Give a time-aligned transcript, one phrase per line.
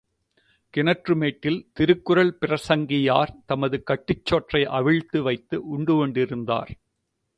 [0.73, 6.71] கிணற்று மேட்டில் திருக்குறள் பிரசங்கியார் தமது கட்டுச் சோற்றை அவிழ்த்து வைத்து உண்டு கொண்டிருந்தார்.